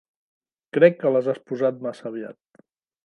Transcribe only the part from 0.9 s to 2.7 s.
que les has posat massa aviat.